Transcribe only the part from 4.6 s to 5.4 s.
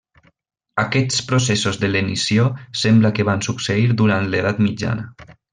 mitjana.